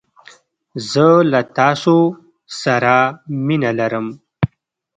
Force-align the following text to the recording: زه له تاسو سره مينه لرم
زه 0.91 1.05
له 1.31 1.41
تاسو 1.57 1.97
سره 2.61 2.95
مينه 3.45 3.71
لرم 3.79 4.07